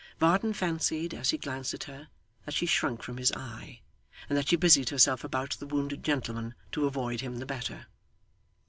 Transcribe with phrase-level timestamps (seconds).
[0.17, 2.07] Varden fancied as he glanced at her
[2.45, 3.81] that she shrunk from his eye;
[4.27, 7.85] and that she busied herself about the wounded gentleman to avoid him the better.